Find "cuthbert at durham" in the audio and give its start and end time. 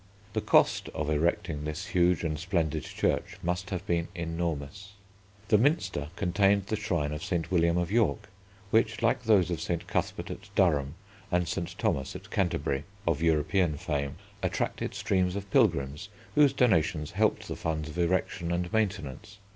9.85-10.95